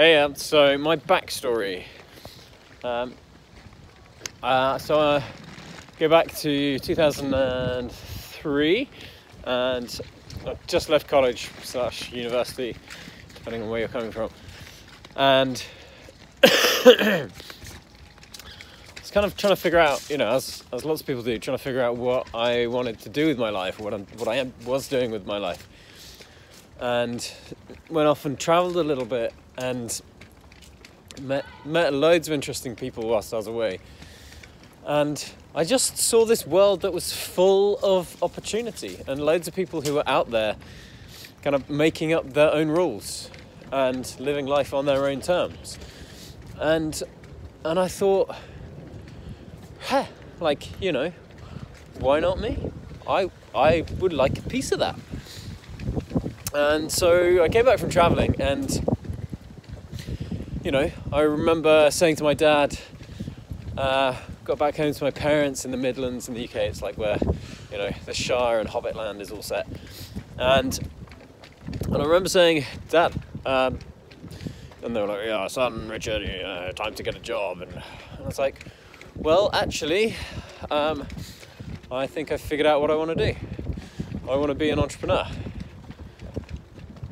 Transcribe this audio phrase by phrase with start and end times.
[0.00, 1.84] Hey, um, so my backstory.
[2.82, 3.12] Um,
[4.42, 5.22] uh, so I
[5.98, 8.88] go back to 2003,
[9.44, 10.00] and
[10.46, 12.74] I just left college slash university,
[13.34, 14.30] depending on where you're coming from,
[15.16, 15.62] and
[16.44, 17.28] I
[19.02, 21.38] was kind of trying to figure out, you know, as as lots of people do,
[21.38, 24.28] trying to figure out what I wanted to do with my life, what I, what
[24.28, 25.68] I was doing with my life,
[26.80, 27.30] and
[27.90, 30.00] went off and travelled a little bit and
[31.20, 33.78] met met loads of interesting people whilst I was away.
[34.86, 35.22] And
[35.54, 39.94] I just saw this world that was full of opportunity and loads of people who
[39.94, 40.56] were out there
[41.42, 43.30] kind of making up their own rules
[43.70, 45.78] and living life on their own terms.
[46.58, 47.02] And
[47.64, 48.34] and I thought,
[49.82, 50.06] huh,
[50.40, 51.12] like, you know,
[51.98, 52.72] why not me?
[53.06, 54.98] I I would like a piece of that.
[56.54, 58.68] And so I came back from traveling and
[60.62, 62.78] you know, I remember saying to my dad,
[63.78, 66.56] uh, got back home to my parents in the Midlands in the UK.
[66.56, 67.18] It's like where,
[67.72, 69.66] you know, the Shire and Hobbitland is all set.
[70.38, 70.78] And
[71.84, 73.14] and I remember saying, Dad,
[73.46, 73.78] um,
[74.82, 77.62] and they were like, yeah, son, Richard, you know, time to get a job.
[77.62, 77.82] And, and
[78.22, 78.66] I was like,
[79.16, 80.14] well, actually,
[80.70, 81.06] um,
[81.90, 83.38] I think I figured out what I want to do.
[84.28, 85.26] I want to be an entrepreneur.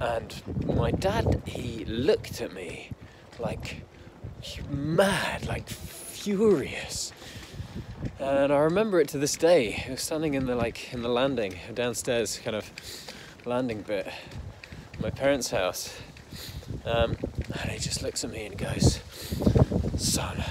[0.00, 2.77] And my dad, he looked at me
[3.38, 3.82] like
[4.70, 7.12] mad, like furious.
[8.18, 9.70] And I remember it to this day.
[9.70, 12.70] He was standing in the like in the landing downstairs, kind of
[13.44, 14.08] landing bit,
[15.00, 15.96] my parents' house,
[16.84, 17.16] um,
[17.60, 19.00] and he just looks at me and goes,
[19.96, 20.42] "Son,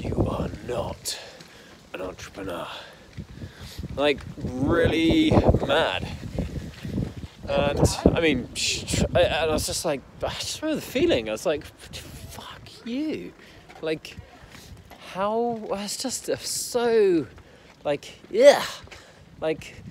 [0.00, 1.18] you are not
[1.94, 2.68] an entrepreneur."
[3.96, 5.30] Like really
[5.66, 6.06] mad.
[7.48, 7.80] And
[8.14, 8.48] I mean,
[9.14, 11.28] I, I was just like, I just remember the feeling.
[11.28, 13.32] I was like, fuck you.
[13.80, 14.16] Like,
[15.12, 17.26] how, it's just uh, so,
[17.84, 18.62] like, yeah.
[19.40, 19.82] Like,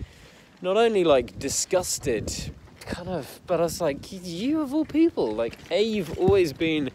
[0.62, 5.58] not only like disgusted, kind of, but I was like, you of all people, like,
[5.72, 6.92] A, you've always been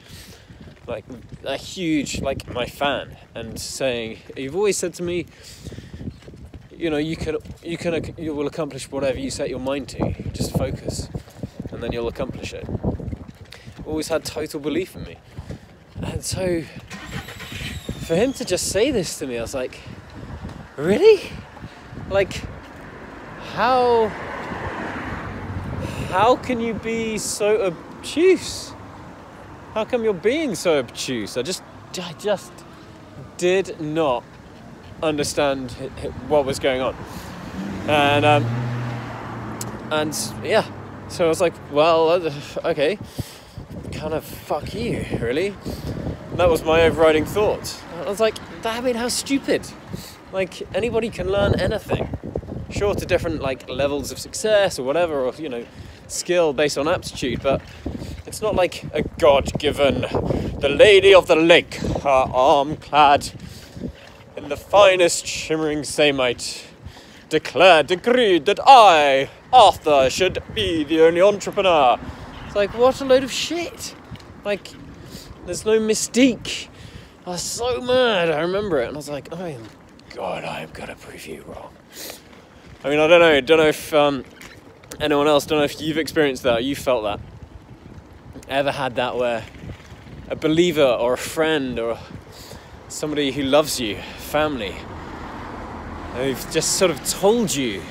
[0.86, 1.04] like
[1.44, 5.26] a huge, like, my fan, and saying, you've always said to me,
[6.82, 10.12] you know you can you can you will accomplish whatever you set your mind to.
[10.32, 11.08] Just focus
[11.70, 12.66] and then you'll accomplish it.
[13.86, 15.16] Always had total belief in me.
[16.02, 16.62] And so
[18.06, 19.78] for him to just say this to me i was like
[20.76, 21.30] really?
[22.10, 22.42] Like
[23.54, 24.08] how
[26.08, 28.72] how can you be so obtuse?
[29.74, 31.36] How come you're being so obtuse?
[31.36, 31.62] I just
[31.96, 32.52] i just
[33.36, 34.24] did not
[35.02, 35.70] understand
[36.28, 36.96] what was going on.
[37.88, 38.44] And um,
[39.90, 40.64] and yeah,
[41.08, 42.32] so I was like, well, uh,
[42.64, 42.98] okay,
[43.92, 45.48] kind of fuck you, really.
[46.30, 47.82] And that was my overriding thought.
[48.00, 49.66] I was like, I mean, how stupid.
[50.32, 52.08] Like anybody can learn anything,
[52.70, 55.66] sure to different like levels of success or whatever, or you know,
[56.06, 57.60] skill based on aptitude, but
[58.24, 60.06] it's not like a god-given,
[60.60, 63.30] the lady of the lake, her arm clad
[64.52, 66.66] the finest shimmering samite,
[67.30, 71.98] declared, decreed that I, Arthur, should be the only entrepreneur.
[72.44, 73.94] It's like, what a load of shit.
[74.44, 74.68] Like,
[75.46, 76.68] there's no mystique.
[77.24, 78.30] I was so mad.
[78.30, 79.56] I remember it, and I was like, oh
[80.10, 81.72] God, I am gonna prove you wrong.
[82.84, 83.40] I mean, I don't know.
[83.40, 84.22] Don't know if um,
[85.00, 85.46] anyone else.
[85.46, 86.62] Don't know if you've experienced that.
[86.62, 87.20] You felt that.
[88.50, 89.46] Ever had that where
[90.28, 91.98] a believer or a friend or
[92.92, 94.74] somebody who loves you, family,
[96.14, 97.82] who've just sort of told you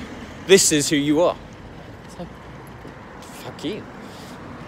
[0.46, 1.36] this is who you are.
[2.04, 2.28] It's like,
[3.20, 3.84] fuck you.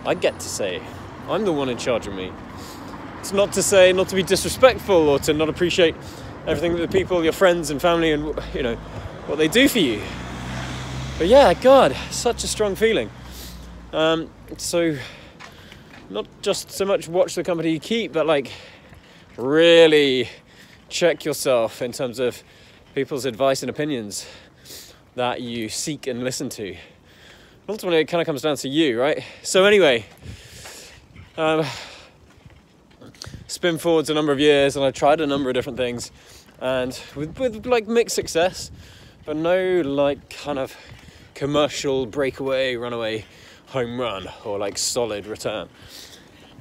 [0.05, 0.83] I get to say,
[1.29, 2.33] I'm the one in charge of me.
[3.21, 5.95] It's not to say not to be disrespectful or to not appreciate
[6.49, 8.75] everything that the people, your friends and family, and you know
[9.27, 10.03] what they do for you.
[11.17, 13.09] But yeah, God, such a strong feeling.
[13.93, 14.29] Um,
[14.59, 14.99] so,
[16.11, 18.51] not just so much watch the company you keep, but like
[19.37, 20.29] really
[20.89, 22.43] check yourself in terms of
[22.95, 24.27] people's advice and opinions
[25.15, 26.77] that you seek and listen to.
[27.69, 29.25] Ultimately, it kind of comes down to you, right?
[29.43, 30.05] So, anyway,
[31.37, 31.65] um,
[33.47, 36.13] spin forwards a number of years, and I tried a number of different things,
[36.61, 38.71] and with, with like mixed success,
[39.25, 40.77] but no like kind of
[41.35, 43.25] commercial breakaway, runaway
[43.69, 45.69] home run or like solid return.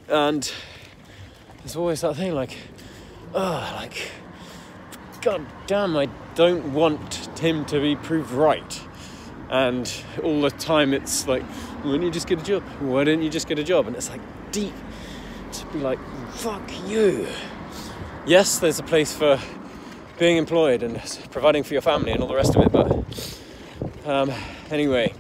[0.08, 0.52] And
[1.63, 2.57] there's always that thing like,
[3.33, 4.12] oh, like,
[5.21, 8.81] god damn, I don't want him to be proved right.
[9.50, 11.44] And all the time it's like,
[11.83, 12.63] why don't you just get a job?
[12.80, 13.88] Why don't you just get a job?
[13.88, 14.21] And it's like
[14.51, 14.74] deep,
[15.54, 16.00] to be like,
[16.31, 17.27] fuck you.
[18.25, 19.39] Yes, there's a place for
[20.19, 21.01] being employed and
[21.31, 24.31] providing for your family and all the rest of it, but um,
[24.69, 25.13] anyway.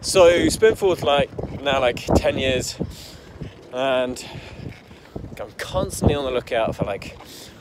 [0.00, 1.30] So, spin forth like
[1.60, 2.76] now like 10 years,
[3.72, 4.24] and
[5.40, 7.16] I'm constantly on the lookout for like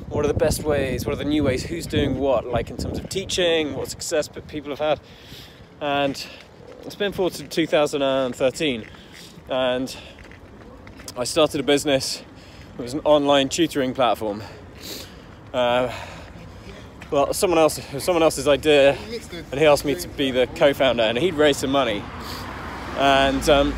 [0.10, 2.78] what are the best ways, what are the new ways, who's doing what, like in
[2.78, 5.00] terms of teaching, what success people have had.
[5.82, 6.26] And
[6.84, 8.86] it's been forward to 2013,
[9.50, 9.98] and
[11.16, 12.24] I started a business.
[12.78, 14.42] It was an online tutoring platform.
[15.54, 15.94] Uh,
[17.12, 18.98] well, someone else, someone else's idea,
[19.52, 22.04] and he asked me to be the co-founder, and he'd raised some money,
[22.98, 23.74] and um,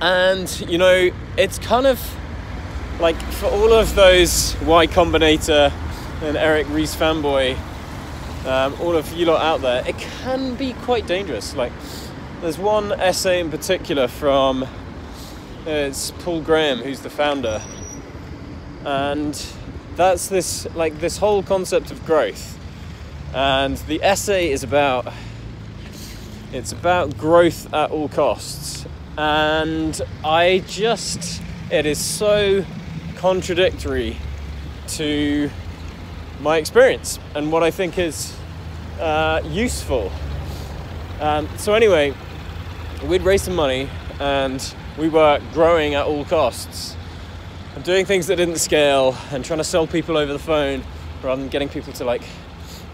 [0.00, 2.00] and you know, it's kind of
[3.00, 5.72] like for all of those Y Combinator
[6.22, 7.56] and Eric Ries fanboy,
[8.46, 11.56] um, all of you lot out there, it can be quite dangerous.
[11.56, 11.72] Like,
[12.40, 14.68] there's one essay in particular from uh,
[15.66, 17.62] it's Paul Graham, who's the founder,
[18.84, 19.34] and
[19.96, 22.58] that's this like this whole concept of growth.
[23.32, 25.12] And the essay is about
[26.52, 28.86] it's about growth at all costs.
[29.16, 31.40] And I just
[31.70, 32.64] it is so
[33.16, 34.16] contradictory
[34.88, 35.50] to
[36.40, 38.36] my experience and what I think is
[39.00, 40.12] uh, useful.
[41.20, 42.14] Um, so, anyway,
[43.06, 43.88] we'd raised some money
[44.20, 46.96] and we were growing at all costs
[47.74, 50.84] and doing things that didn't scale and trying to sell people over the phone
[51.22, 52.22] rather than getting people to like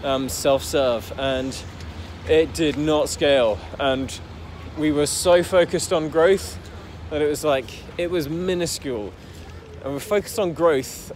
[0.03, 1.11] um, self serve.
[1.19, 1.55] And
[2.27, 3.59] it did not scale.
[3.79, 4.17] And
[4.77, 6.57] we were so focused on growth
[7.09, 7.65] that it was like,
[7.97, 9.13] it was minuscule
[9.83, 11.11] and we're focused on growth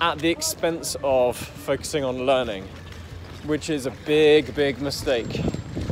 [0.00, 2.64] at the expense of focusing on learning,
[3.44, 5.40] which is a big, big mistake.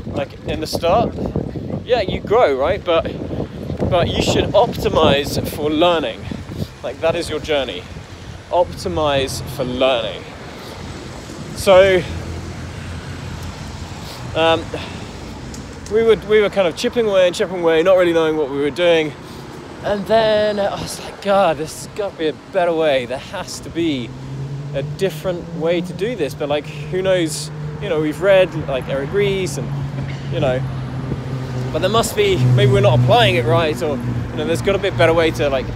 [0.07, 1.15] Like in the start,
[1.85, 2.85] yeah, you grow, right?
[2.85, 3.05] But
[3.91, 6.25] but you should optimize for learning.
[6.83, 7.83] Like that is your journey.
[8.51, 10.23] Optimize for learning.
[11.57, 12.03] So
[14.37, 14.65] um,
[15.93, 18.51] we would we were kind of chipping away and chipping away, not really knowing what
[18.51, 19.13] we were doing.
[19.85, 23.05] And then I was like, God, there's got to be a better way.
[23.05, 24.09] There has to be
[24.75, 26.35] a different way to do this.
[26.35, 27.51] But like, who knows?
[27.81, 29.69] You know, we've read like Eric Ries and,
[30.33, 30.63] you know,
[31.73, 34.75] but there must be, maybe we're not applying it right or, you know, there's got
[34.75, 35.67] to be a better way to like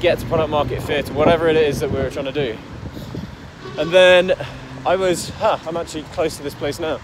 [0.00, 2.58] get to product market fit whatever it is that we are trying to do.
[3.78, 4.32] And then
[4.84, 6.98] I was, huh, I'm actually close to this place now.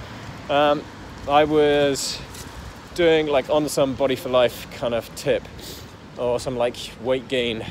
[0.51, 0.83] Um,
[1.29, 2.21] I was
[2.97, 5.45] doing like on some body for life kind of tip
[6.19, 7.65] or some like weight gain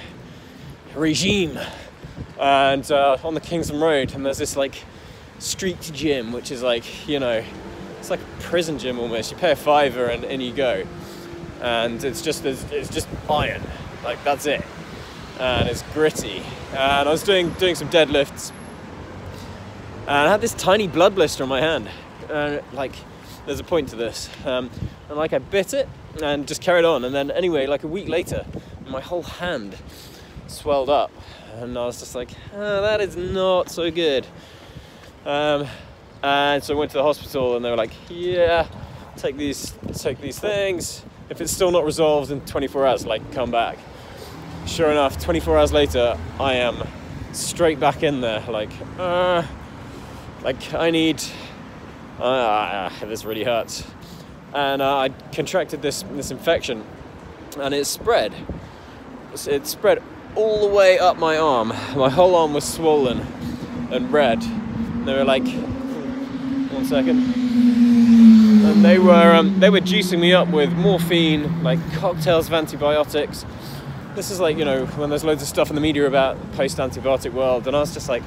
[0.96, 1.60] regime.
[2.40, 4.84] And uh, on the Kingsland Road, and there's this like
[5.40, 7.44] street gym, which is like, you know,
[8.00, 9.32] it's like a prison gym almost.
[9.32, 10.84] You pay a fiver and in you go.
[11.62, 13.62] And it's just it's just iron,
[14.04, 14.62] like that's it.
[15.40, 16.44] And it's gritty.
[16.72, 18.52] And I was doing doing some deadlifts,
[20.02, 21.90] and I had this tiny blood blister on my hand.
[22.30, 22.94] And like,
[23.46, 24.30] there's a point to this.
[24.46, 24.70] Um,
[25.10, 25.90] and like I bit it,
[26.22, 27.04] and just carried on.
[27.06, 28.46] And then, anyway, like a week later,
[28.88, 29.76] my whole hand
[30.48, 31.12] swelled up,
[31.56, 34.26] and I was just like, oh, that is not so good.
[35.26, 35.68] Um,
[36.24, 38.68] and so I went to the hospital, and they were like, yeah,
[39.18, 41.04] take these, take these things.
[41.30, 43.78] If it's still not resolved in 24 hours, like come back.
[44.66, 46.88] Sure enough, 24 hours later, I am
[47.34, 49.44] straight back in there, like, uh,
[50.44, 51.22] like I need.
[52.20, 53.86] Uh, this really hurts
[54.54, 56.84] and uh, I contracted this this infection,
[57.60, 58.34] and it spread.
[59.48, 60.02] It spread
[60.36, 61.70] all the way up my arm.
[61.96, 63.20] My whole arm was swollen
[63.92, 64.42] and red.
[64.44, 67.20] And They were like, one second,
[68.66, 73.46] and they were um, they were juicing me up with morphine, like cocktails of antibiotics.
[74.16, 77.34] This is like you know when there's loads of stuff in the media about post-antibiotic
[77.34, 78.24] world, and I was just like,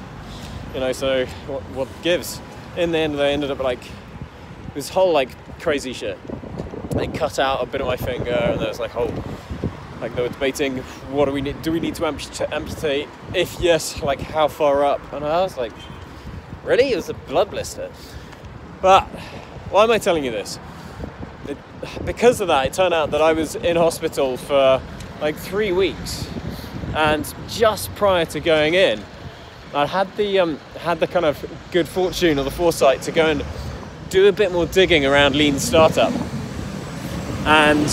[0.73, 2.39] you know, so what, what gives?
[2.77, 3.83] In the end, they ended up like
[4.73, 6.17] this whole like crazy shit.
[6.91, 9.13] They cut out a bit of my finger, and there was like whole
[10.01, 10.77] like they were debating
[11.11, 12.05] what do we need do we need to
[12.53, 13.07] amputate?
[13.33, 15.13] If yes like how far up?
[15.13, 15.71] And i was like
[16.63, 16.91] really?
[16.91, 17.89] It was a blood blister.
[18.81, 19.03] But
[19.69, 20.59] why am i telling you this?
[21.47, 21.57] It,
[22.05, 24.81] because of that it turned out that i was in hospital for
[25.21, 26.27] like three weeks.
[26.95, 29.01] And just prior to going in
[29.73, 33.27] i had the um, had the kind of good fortune or the foresight to go
[33.27, 33.43] and
[34.11, 36.13] do a bit more digging around lean startup.
[37.45, 37.87] And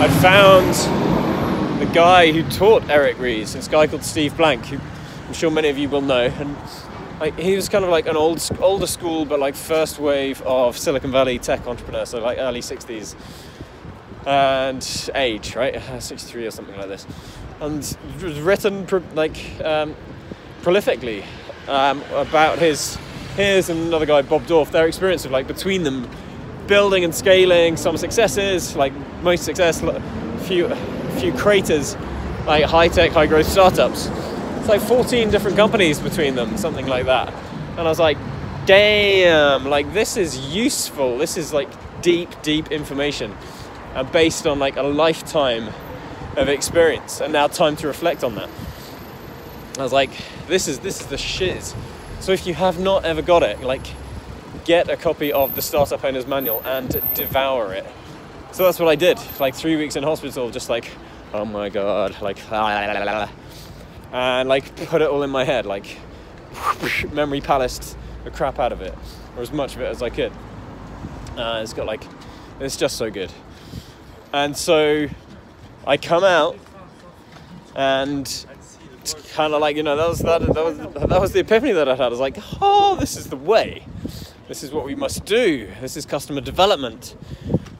[0.00, 0.74] I found
[1.80, 4.78] the guy who taught Eric Ries, this guy called Steve Blank, who
[5.28, 6.24] I'm sure many of you will know.
[6.24, 10.76] And he was kind of like an old, older school, but like first wave of
[10.76, 13.14] Silicon Valley tech entrepreneur, so like early 60s
[14.26, 15.80] and age, right?
[16.02, 17.06] 63 or something like this.
[17.60, 19.94] and was written like um,
[20.62, 21.24] prolifically
[21.68, 22.98] um, about his
[23.36, 26.08] his and another guy Bob Dorf their experience of like between them
[26.66, 29.80] building and scaling some successes like most success
[30.44, 30.68] few
[31.18, 31.96] few craters
[32.46, 34.08] like high tech high growth startups.
[34.58, 37.32] It's like 14 different companies between them something like that.
[37.72, 38.18] And I was like
[38.66, 41.18] damn like this is useful.
[41.18, 41.68] This is like
[42.02, 43.34] deep deep information
[43.94, 45.68] and based on like a lifetime
[46.36, 48.50] of experience and now time to reflect on that.
[49.78, 50.10] I was like
[50.48, 51.74] this is this is the shiz
[52.22, 53.86] so if you have not ever got it like
[54.64, 57.84] get a copy of the startup owner's manual and devour it
[58.52, 60.90] so that's what I did like three weeks in hospital just like
[61.34, 62.38] oh my god like
[64.12, 65.98] and like put it all in my head like
[67.12, 68.94] memory palace the crap out of it,
[69.36, 70.32] or as much of it as I could.
[71.36, 72.04] Uh, it's got like,
[72.60, 73.32] it's just so good.
[74.32, 75.08] And so
[75.86, 76.56] I come out
[77.74, 78.46] and
[79.02, 81.72] it's kind of like, you know, that was, that, that, was, that was the epiphany
[81.72, 82.06] that I had.
[82.06, 83.84] I was like, oh, this is the way.
[84.48, 85.68] This is what we must do.
[85.80, 87.16] This is customer development.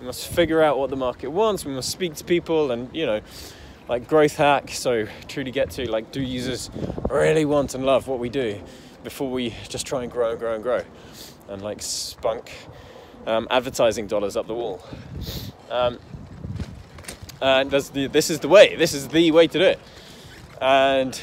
[0.01, 1.65] We must figure out what the market wants.
[1.65, 3.21] We must speak to people and, you know,
[3.89, 4.71] like growth hack.
[4.71, 6.71] So truly get to like, do users
[7.09, 8.61] really want and love what we do?
[9.05, 10.83] before we just try and grow and grow and grow
[11.49, 12.51] and like spunk
[13.27, 14.83] um, advertising dollars up the wall.
[15.71, 15.99] Um,
[17.41, 19.81] and the, this is the way, this is the way to do it.
[20.63, 21.21] And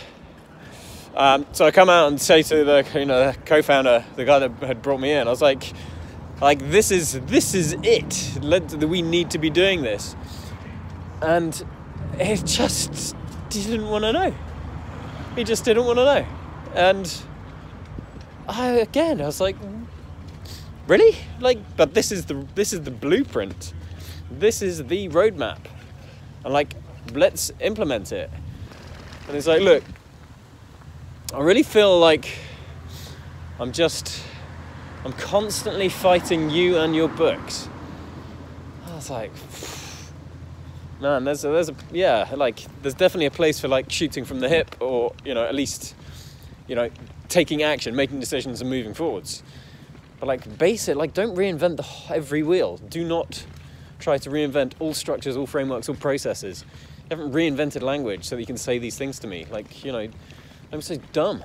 [1.15, 4.39] um, so I come out and say to the you know the co-founder, the guy
[4.39, 5.71] that had brought me in, I was like,
[6.41, 8.37] like this is this is it.
[8.41, 10.13] Let, we need to be doing this.
[11.21, 11.55] And
[12.19, 13.15] he just
[13.49, 14.35] didn't want to know.
[15.37, 16.25] He just didn't want to know.
[16.75, 17.21] And
[18.49, 19.55] I, again, I was like,
[20.85, 21.15] really?
[21.39, 23.73] Like, but this is the this is the blueprint.
[24.29, 25.59] This is the roadmap,
[26.43, 26.75] and like,
[27.13, 28.29] let's implement it.
[29.29, 29.83] And it's like, look,
[31.35, 32.35] I really feel like
[33.59, 34.23] I'm just,
[35.05, 37.69] I'm constantly fighting you and your books.
[38.87, 39.31] I was like,
[40.99, 44.39] man, there's a, there's a yeah, like there's definitely a place for like shooting from
[44.39, 45.93] the hip, or you know, at least,
[46.67, 46.89] you know,
[47.27, 49.43] taking action, making decisions, and moving forwards.
[50.19, 52.77] But like base it, like don't reinvent the every wheel.
[52.77, 53.45] Do not
[53.99, 56.65] try to reinvent all structures, all frameworks, all processes.
[57.09, 59.47] You haven't reinvented language so that you can say these things to me.
[59.49, 60.07] Like you know,
[60.71, 61.43] I'm so dumb.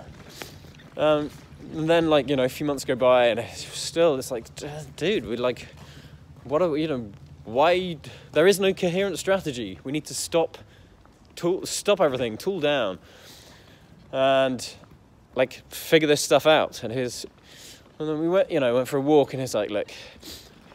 [0.98, 1.30] Um,
[1.72, 4.46] and then like you know, a few months go by, and still it's like,
[4.96, 5.68] dude, we're like,
[6.42, 7.10] what are we, you know,
[7.44, 7.96] why?
[8.32, 9.78] There is no coherent strategy.
[9.84, 10.58] We need to stop,
[11.34, 12.98] tool, stop everything, tool down,
[14.12, 14.68] and
[15.34, 16.82] like figure this stuff out.
[16.82, 17.24] And his,
[17.98, 19.90] and then we went, you know, went for a walk, and he's like, look,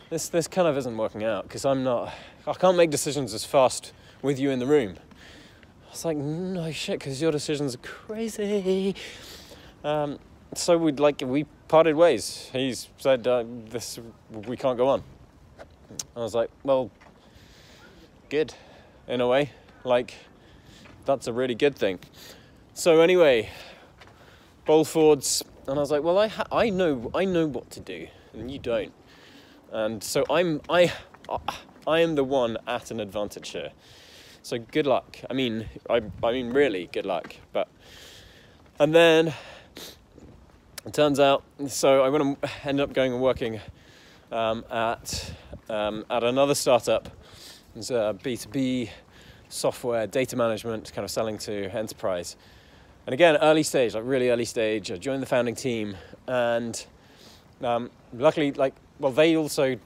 [0.09, 2.11] this this kind of isn't working out because I'm not,
[2.47, 4.95] I can't make decisions as fast with you in the room.
[5.87, 8.95] I was like, no shit, because your decisions are crazy.
[9.83, 10.19] Um,
[10.55, 12.49] so we'd like we parted ways.
[12.51, 13.99] He said, uh, "This
[14.47, 15.03] we can't go on."
[16.15, 16.89] I was like, "Well,
[18.29, 18.53] good,
[19.07, 19.51] in a way.
[19.83, 20.15] Like,
[21.05, 21.99] that's a really good thing."
[22.73, 23.49] So anyway,
[24.67, 28.07] Bolfords, and I was like, well, I ha- I know I know what to do,
[28.33, 28.93] and you don't,
[29.71, 30.91] and so I'm I
[31.87, 33.71] I am the one at an advantage here.
[34.49, 35.19] So good luck.
[35.29, 37.35] I mean, I I mean really good luck.
[37.53, 37.67] But
[38.79, 39.31] and then
[40.87, 43.61] it turns out, so I went and ended up going and working
[44.31, 45.33] um, at
[45.69, 47.09] um, at another startup.
[47.75, 48.89] It's a B two B
[49.49, 52.35] software data management, kind of selling to enterprise.
[53.05, 56.83] And again, early stage, like really early stage, I joined the founding team, and
[57.61, 59.77] um, luckily, like, well, they also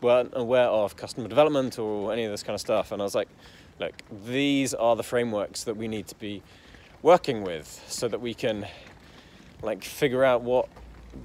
[0.00, 2.92] weren't aware of customer development or any of this kind of stuff.
[2.92, 3.28] And I was like,
[3.78, 6.42] look, these are the frameworks that we need to be
[7.02, 8.66] working with so that we can
[9.62, 10.68] like figure out what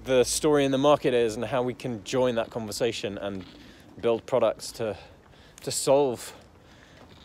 [0.05, 3.43] the story in the market is and how we can join that conversation and
[4.01, 4.95] build products to
[5.61, 6.33] to solve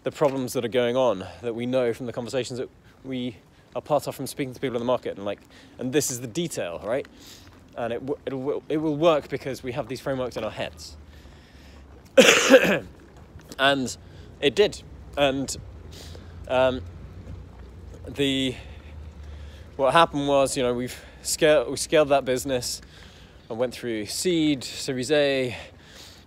[0.02, 2.69] the problems that are going on that we know from the conversations that
[3.04, 3.37] we
[3.75, 5.40] are part of from speaking to people in the market and like,
[5.78, 7.07] and this is the detail, right?
[7.76, 10.97] And it it'll, it will work because we have these frameworks in our heads.
[13.59, 13.97] and
[14.40, 14.83] it did,
[15.16, 15.56] and
[16.49, 16.80] um,
[18.09, 18.54] the
[19.76, 22.80] what happened was, you know, we've scaled we scaled that business
[23.49, 25.56] and went through seed, Series A,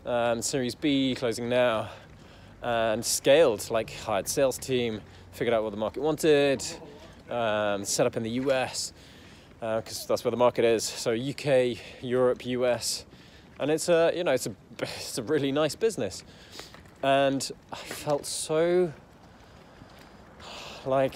[0.06, 1.90] um, Series B, closing now,
[2.62, 5.02] and scaled like hired sales team,
[5.32, 6.64] figured out what the market wanted,
[7.30, 8.94] um, set up in the US
[9.60, 10.84] because uh, that's where the market is.
[10.84, 13.06] So UK, Europe, US,
[13.60, 16.24] and it's a you know it's a it's a really nice business,
[17.04, 18.94] and I felt so
[20.86, 21.16] like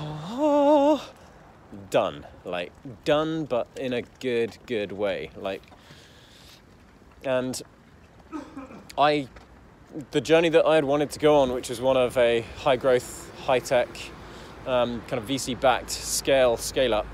[0.00, 1.08] oh,
[1.90, 2.72] done like
[3.04, 5.62] done but in a good good way like
[7.24, 7.60] and
[8.96, 9.28] i
[10.12, 12.76] the journey that i had wanted to go on which was one of a high
[12.76, 13.88] growth high tech
[14.66, 17.06] um, kind of vc backed scale scale up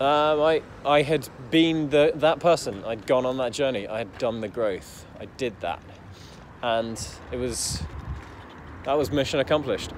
[0.00, 2.82] um, I, I had been the, that person.
[2.86, 3.86] I'd gone on that journey.
[3.86, 5.04] I had done the growth.
[5.20, 5.82] I did that.
[6.62, 7.00] And
[7.30, 7.82] it was,
[8.84, 9.92] that was mission accomplished.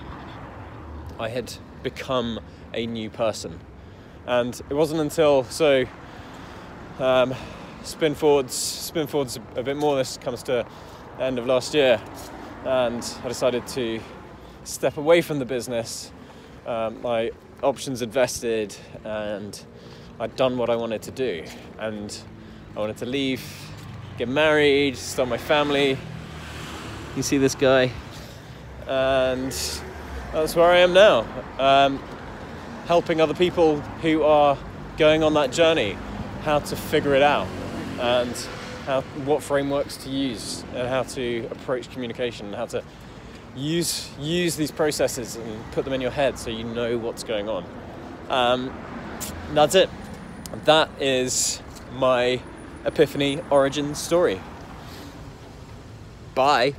[1.19, 1.53] I had
[1.83, 2.41] become
[2.75, 3.59] a new person.
[4.27, 5.87] And it wasn't until, so,
[6.99, 7.35] um,
[7.83, 10.67] spin forwards, spin forwards a bit more, this comes to
[11.19, 12.01] end of last year.
[12.65, 14.01] And I decided to
[14.65, 16.13] step away from the business.
[16.67, 17.31] Um, my
[17.63, 19.65] options invested and
[20.21, 21.43] I'd done what I wanted to do,
[21.81, 22.17] and
[22.77, 23.43] I wanted to leave,
[24.23, 25.99] get married, start my family.
[27.17, 27.91] You see this guy,
[28.87, 29.51] and
[30.33, 31.27] that's where I am now,
[31.59, 32.01] um,
[32.87, 34.57] helping other people who are
[34.97, 35.97] going on that journey,
[36.43, 37.49] how to figure it out,
[37.99, 38.37] and
[38.87, 42.85] how, what frameworks to use, and how to approach communication, and how to
[43.57, 47.49] use use these processes and put them in your head so you know what's going
[47.49, 47.65] on.
[48.31, 48.73] Um,
[49.53, 49.91] that's it
[50.65, 51.61] that is
[51.95, 52.41] my
[52.85, 54.41] Epiphany origin story.
[56.35, 56.75] Bye.